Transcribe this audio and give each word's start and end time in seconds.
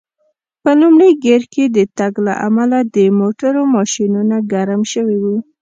په 0.63 0.71
لومړي 0.81 1.09
ګېر 1.25 1.43
کې 1.53 1.63
د 1.77 1.79
تګ 1.97 2.13
له 2.27 2.33
امله 2.47 2.77
د 2.95 2.97
موټرو 3.19 3.61
ماشینونه 3.75 4.35
ګرم 4.51 4.81
شوي 4.93 5.17
و. 5.23 5.25